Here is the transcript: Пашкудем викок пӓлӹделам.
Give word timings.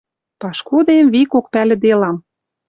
Пашкудем 0.41 1.05
викок 1.13 1.45
пӓлӹделам. 1.53 2.15